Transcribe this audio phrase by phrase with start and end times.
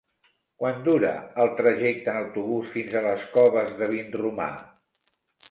[0.61, 1.11] Quant dura
[1.43, 4.51] el trajecte en autobús fins a les Coves de Vinromà?